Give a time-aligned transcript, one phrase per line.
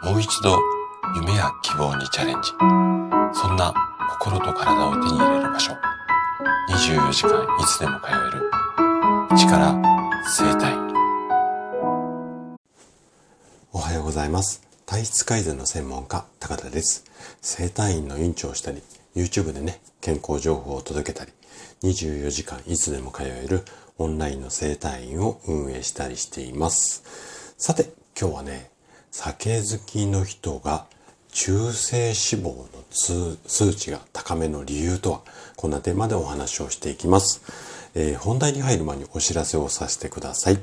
[0.00, 0.56] もう一度
[1.16, 2.50] 夢や希望にチャレンジ。
[3.32, 3.74] そんな
[4.10, 5.72] 心と体を手に入れる場所。
[6.70, 8.50] 24時間いつでも通える。
[9.36, 9.74] 力
[10.24, 10.76] 生体。
[13.72, 14.62] おはようございます。
[14.86, 17.04] 体質改善の専門家、高田です。
[17.42, 18.80] 生体院の院長をしたり、
[19.16, 21.32] YouTube でね、健康情報を届けたり、
[21.82, 23.64] 24時間いつでも通える
[23.98, 27.02] オンラインの生体院を運営したりしています。
[27.58, 28.70] さて、今日はね、
[29.10, 30.86] 酒好きの人が
[31.30, 35.20] 中性脂肪の数値が高めの理由とは、
[35.56, 37.42] こんなテーマでお話をしていきます。
[37.94, 40.58] えー、本題に入る前にお知らせをさせてください。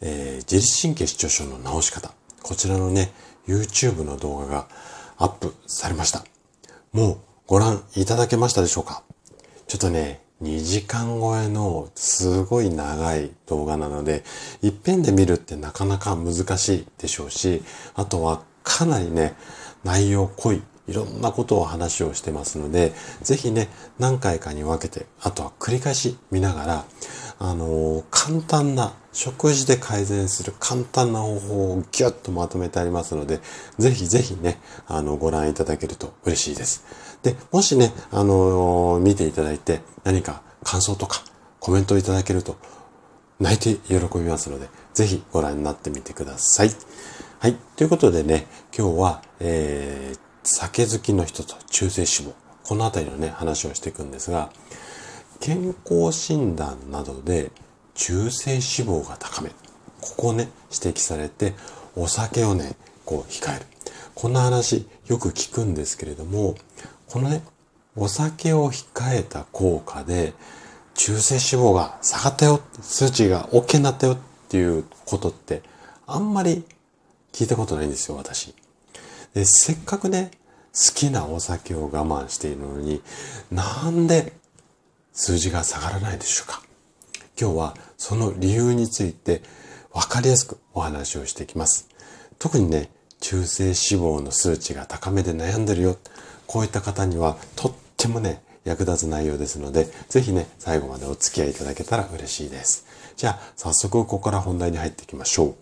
[0.00, 2.12] えー、自律神経失調症の治し方。
[2.42, 3.12] こちらのね、
[3.46, 4.68] YouTube の動画が
[5.18, 6.24] アップされました。
[6.92, 9.02] もうご覧いただけましたでしょうか？
[9.66, 14.24] ちょっとね、2時間超えのすごい長い動画なので、
[14.62, 17.62] 一遍で見るってなかなか難しいでしょうし、
[17.94, 19.34] あとはかなりね、
[19.84, 22.92] 内容濃い、いろんなことを話をしてますので、
[23.22, 23.68] ぜひね、
[24.00, 26.84] 何回かに分けて、あとは繰り返し見ながら、
[27.38, 33.40] あのー、簡単な、食事で改善する簡単な方法をギュッとまとめてありますので、
[33.78, 36.84] ぜひぜひね、あの、ご覧いただけると嬉しいです。
[37.22, 41.22] で、もしね、あのー、見ていただいて何か感想とか
[41.60, 42.56] コメントいただけると
[43.38, 46.70] 泣いて喜びますので、ぜひご覧になってみてください。
[47.38, 47.56] はい。
[47.76, 52.34] ということでね、今日は、えー、酒好きの人と中性脂肪。
[52.64, 54.50] このあたりのね、話をしていくんですが、
[55.40, 57.50] 健康診断などで
[57.94, 59.50] 中性脂肪が高め。
[60.00, 61.54] ここをね、指摘されて、
[61.96, 63.66] お酒をね、こう控える。
[64.14, 66.54] こんな話よく聞くんですけれども、
[67.08, 67.42] このね、
[67.96, 70.32] お酒を控えた効果で、
[70.94, 74.18] 中性脂肪が下がったよ、数値が OK になったよっ
[74.48, 75.62] ていうことって、
[76.06, 76.64] あんまり
[77.32, 78.54] 聞いたことないんですよ、私。
[79.34, 80.30] で、せっかくね、
[80.72, 83.02] 好きなお酒を我慢しているのに、
[83.50, 84.32] なんで
[85.12, 86.62] 数字が下がらないでしょうか？
[87.40, 89.42] 今日はその理由について
[89.92, 91.88] 分かりやすくお話をしていきます。
[92.38, 92.90] 特にね、
[93.20, 95.96] 中性脂肪の数値が高めで悩んでるよ。
[96.46, 102.86] こういった方にはとってもね、役立つ内容ですので、ぜひね、最後までお付き合いいただけたら嬉しいです。
[103.16, 105.54] じゃあ、早速ここから本題に入っていきましょう。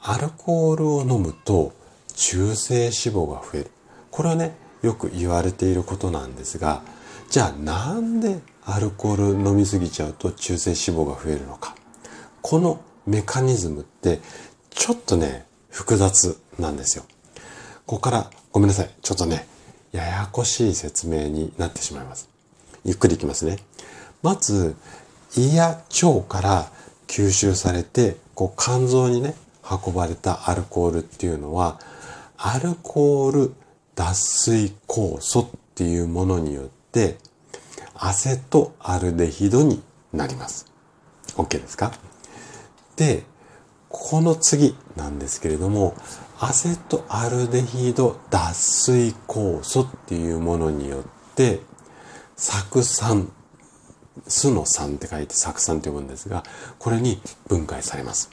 [0.00, 1.72] アルコールを飲むと
[2.12, 3.70] 中性脂肪が増える。
[4.10, 6.82] これはね、よく言われていることなんですが、
[7.30, 11.74] じゃあなんでアルコール飲みすぎちゃうと中性脂肪が増えるのか。
[12.42, 14.20] このメカニズムって
[14.70, 17.04] ちょっとね、複雑なんですよ。
[17.86, 18.90] ここからごめんなさい。
[19.00, 19.46] ちょっとね、
[19.92, 22.28] ややこしい説明になってしまいます。
[22.84, 23.58] ゆっくりいきますね。
[24.22, 24.76] まず、
[25.36, 26.70] 胃や腸から
[27.06, 29.34] 吸収されて、こう肝臓にね、
[29.86, 31.80] 運ばれたアルコールっていうのは、
[32.44, 33.54] アルコール
[33.94, 37.16] 脱水酵素っていうものによって、
[37.94, 39.80] アセトアルデヒドに
[40.12, 40.66] なります。
[41.36, 41.92] OK ですか？
[42.96, 43.22] で、
[43.88, 45.94] この次なんですけれども、
[46.40, 51.60] アセトアルデヒド脱水酵素っていうものによって、
[52.36, 53.30] 酢酸、
[54.26, 56.42] 酢の酸って書いて酢酸って呼ぶんですが、
[56.80, 58.30] これに分解されます。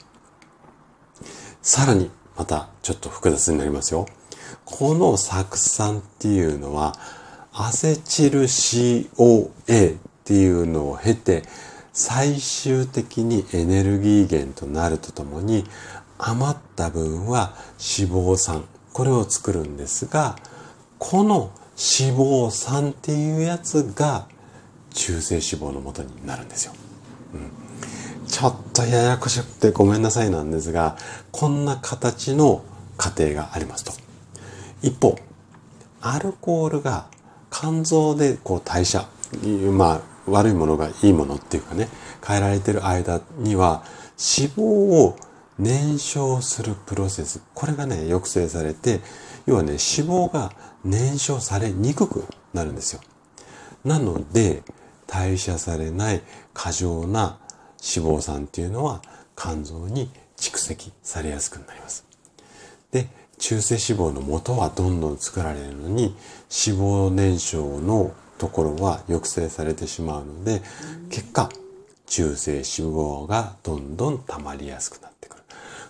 [1.62, 4.06] さらに、またちょっと複雑になりますよ。
[4.64, 5.28] この酢
[5.58, 6.94] 酸っていうのは、
[7.52, 9.04] アセチル COA
[9.98, 11.42] っていうのを経て、
[11.92, 15.66] 最終的にエネルギー源となるとともに
[16.16, 18.64] 余った分は脂肪酸。
[18.94, 20.36] これを作るんですが
[20.98, 24.26] この脂肪酸っていうやつが
[24.94, 26.72] 中性脂肪の元になるんですよ、
[27.34, 27.59] うん、
[28.30, 30.96] ちょっとややこしくてごめんなさいなんですが
[31.32, 32.64] こんな形の
[32.96, 33.92] 過程がありますと
[34.82, 35.18] 一方
[36.00, 37.06] アルコールが
[37.50, 39.06] 肝臓でこう代謝
[39.72, 41.88] まあ悪いものがいいものっていうかね、
[42.26, 43.82] 変えられてる間には
[44.18, 45.16] 脂肪を
[45.58, 49.00] 燃焼するプロセス、これがね、抑制されて、
[49.46, 50.52] 要はね、脂肪が
[50.84, 52.24] 燃焼されにくく
[52.54, 53.00] なるんですよ。
[53.84, 54.62] なので、
[55.06, 56.22] 代謝されない
[56.54, 57.38] 過剰な
[57.82, 59.02] 脂肪酸っていうのは
[59.36, 62.04] 肝臓に蓄積されやすくなります。
[62.92, 66.14] で、中性脂肪の元はどんどん作られるのに
[66.66, 70.62] 脂肪燃焼のところは抑制されてしまうので、
[71.10, 71.48] 結果、
[72.06, 75.42] 中性脂肪がどんどん溜まりやすくなってくる。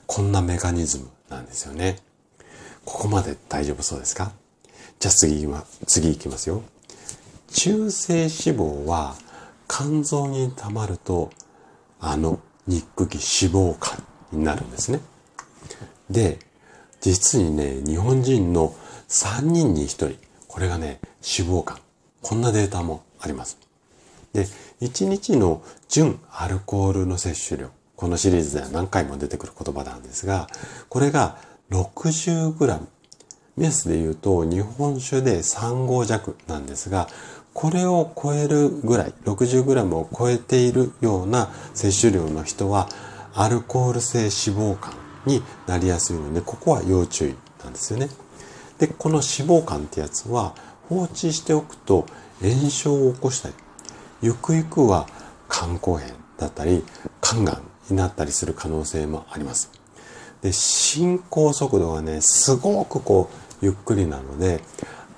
[0.06, 1.98] こんなメカニズムなんですよね。
[2.84, 4.32] ここまで大丈夫そうですか？
[4.98, 5.48] じゃあ次、
[5.86, 6.62] 次行きますよ。
[7.52, 9.16] 中性脂肪は
[9.68, 11.30] 肝臓に溜まると、
[12.00, 15.00] あの肉気脂肪肝になるんですね。
[16.08, 16.38] で、
[17.00, 18.74] 実にね、日本人の
[19.08, 20.16] 3人に1人、
[20.48, 21.78] これがね、脂肪肝。
[22.22, 23.58] こんなデータもあります。
[24.32, 24.46] で、
[24.80, 27.70] 1日の純アルコールの摂取量。
[27.96, 30.48] このシリーズでは何回も出てくる言葉なんですが、
[30.88, 31.38] これが
[31.70, 32.80] 60g。
[33.56, 37.08] 目安で言うと日本酒で3合弱なんですが、
[37.54, 42.88] これを超えるぐらい、60g を超えているような摂取量の人は、
[43.34, 44.92] アルコール性脂肪肝
[45.26, 48.08] になりやすいので、ここは要注意なんですよね。
[48.78, 50.54] で、この脂肪肝ってやつは
[50.88, 52.06] 放置しておくと
[52.40, 53.54] 炎症を起こしたり、
[54.22, 55.06] ゆくゆくは
[55.50, 56.84] 肝硬変だったり、
[57.20, 59.70] 肝がんになったりする可能性もあります。
[60.42, 64.62] で、進行速度がね、すごくこう、ゆっくりなので、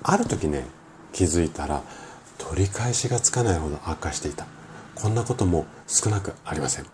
[0.01, 0.65] ある時ね、
[1.13, 1.81] 気づいたら、
[2.49, 4.45] 取り返しがつかないほど悪化していた。
[4.95, 6.85] こんなことも少なくありません。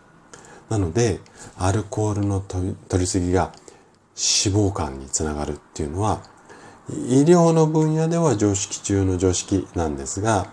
[0.70, 1.20] なので、
[1.58, 3.52] アルコールの取りすぎが
[4.16, 6.22] 脂肪肝につながるっていうのは、
[7.08, 10.48] 医療の分野では常識中の常識なんですが、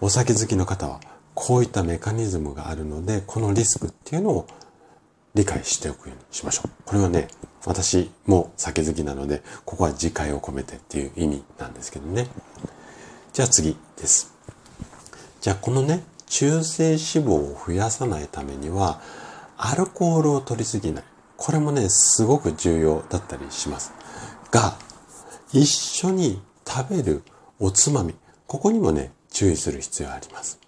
[0.00, 1.00] お酒好きの方は
[1.34, 4.46] こういったメカニズムがあるので、このリスクっていうのを
[5.34, 6.70] 理解しておくようにしましょう。
[6.84, 7.28] これはね、
[7.64, 12.26] 私も酒好きなので、ここは自戒を込めてっていう意味なんですけどね。
[13.32, 14.34] じゃあ次です。
[15.40, 19.00] じゃあこのね、中性脂肪を増やさないためには、
[19.56, 21.04] アルコールを取りすぎない。
[21.36, 23.92] これもね、すごく重要だったりします。
[24.50, 24.76] が、
[25.52, 27.22] 一緒に食べる
[27.60, 28.14] おつまみ、
[28.48, 30.58] ここにもね、注意する必要があります。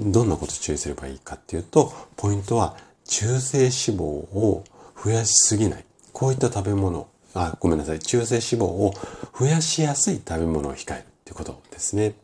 [0.00, 4.64] どんなこと注意すればいいかっていうと、ポイントは中性脂肪を
[5.04, 5.84] 増やしすぎない。
[6.14, 8.00] こういった食べ物、あ、ごめんなさい。
[8.00, 8.94] 中性脂肪を
[9.38, 12.14] 増やしやすい食べ物を控えるということですね。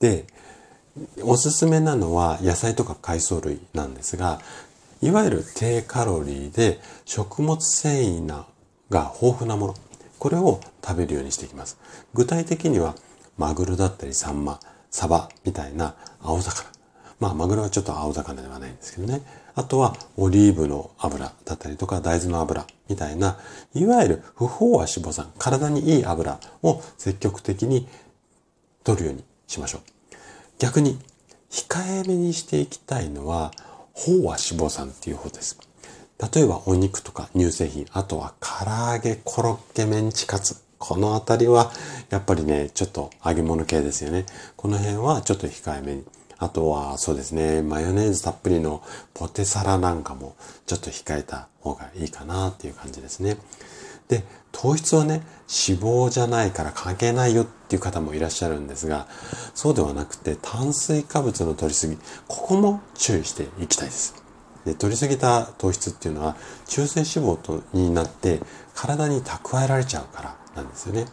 [0.00, 0.26] で、
[1.22, 4.40] おすすめなのは野菜とか海藻類なんですが、
[5.00, 8.46] いわゆる低カロリーで食物繊維な
[8.90, 9.74] が豊富なもの。
[10.18, 11.78] これを食べるようにしていきます。
[12.12, 12.96] 具体的には、
[13.38, 14.58] マグロだったりサンマ、
[14.90, 16.68] サバみたいな青魚。
[17.20, 19.22] まあ、マグロはちょっと青魚ではないんですけどね。
[19.54, 23.38] あとは、オリーブの油だったりとか、大豆の油みたいな、
[23.74, 27.86] いわゆる不飽和脂肪酸、体にいい油を積極的に
[28.84, 29.80] 取るようにしましょう。
[30.58, 30.98] 逆に、
[31.50, 33.52] 控えめにしていきたいのは、
[33.96, 35.58] 飽和脂肪酸っていう方です。
[36.32, 38.64] 例えばお肉とか乳製品、あとは唐
[38.94, 40.56] 揚げ、コロッケ、メンチカツ。
[40.78, 41.72] このあたりは、
[42.10, 44.26] やっぱりね、ちょっと揚げ物系ですよね。
[44.56, 46.04] この辺はちょっと控えめに。
[46.38, 48.82] あとは、そうですね、マヨネーズたっぷりの
[49.14, 53.38] ポテサラなんかもちょっと控えた方がいいかなっていう感じですね。
[54.08, 59.06] で、糖質はね、脂肪じゃないから関係ないよっていう方もいらっしゃるんですが、
[59.54, 61.96] そうではなくて炭水化物の取りすぎ、
[62.28, 64.14] ここも注意していきたいです。
[64.64, 66.36] で、取りすぎた糖質っていうのは
[66.66, 68.40] 中性脂肪とになって
[68.74, 71.06] 体に蓄えられちゃうからなんですよね。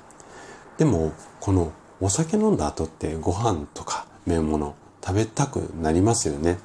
[0.77, 6.59] でも、このお酒飲んだ後ってご飯とか麺物食べたくなりますよね。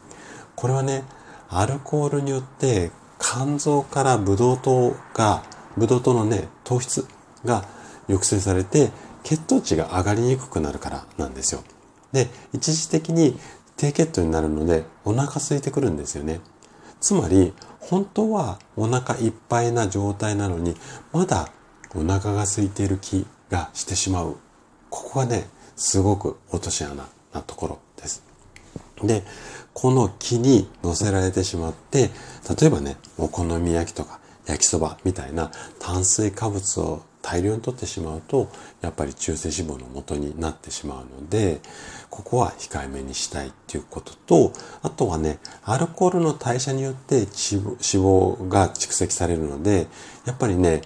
[0.54, 1.04] これはね、
[1.48, 5.42] アルコールによって肝臓からブドウ糖が、
[5.76, 7.06] ブドウ糖のね、糖質
[7.44, 7.64] が
[8.06, 8.90] 抑制されて
[9.22, 11.62] 血糖値が上がりにくくなるからなんですよ。
[12.12, 13.38] で、一時的に
[13.76, 16.40] 低血糖になるのでお腹空いてくるんですよね。
[17.00, 20.76] つまり、本当はお腹いっぱいな状態なのに、
[21.12, 21.50] まだ
[21.94, 24.36] お腹が空いている気がしてしまう。
[24.90, 28.22] ここがね、すごく落とし穴なところです。
[29.02, 29.24] で、
[29.74, 32.10] この気に乗せられてしまって、
[32.58, 38.48] 例えばね、お好み焼きとか焼きそばみたいな炭水化物を大量に取ってしまうと、
[38.80, 41.60] やっぱり中性脂肪の元になってしまうので、
[42.08, 49.88] ここは控えめにしたいっていうことと、あとはね、アルコールの代謝によって脂肪が蓄積されるので、
[50.24, 50.82] やっぱりね、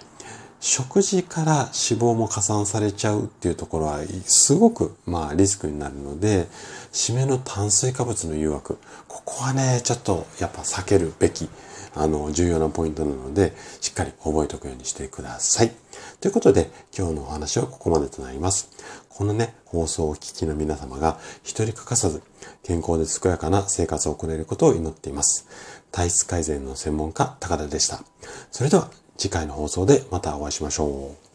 [0.59, 6.47] 食事から脂肪も加算されちゃうっていうところはすごくまあリスクになるので、
[6.91, 8.77] 締めの炭水化物の誘惑、
[9.07, 11.49] ここはね、ちょっとやっぱ避けるべき、
[11.93, 15.71] あの、重要なポイントなので、しっかり覚えておくようにしてください。
[16.19, 18.69] ということで、今日のお話はここまでとなります。
[19.09, 22.21] このね、放送をお聞きの皆様が一人欠かさず、
[22.63, 25.47] 健康で健やかな生活を送れることを祈っています。
[25.91, 28.03] 体質改善の専門家、高田でした。
[28.51, 31.30] それでは、次回の放送でまたお会いしましょう。